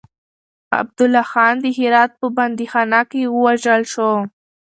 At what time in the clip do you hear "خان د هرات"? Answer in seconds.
1.31-2.11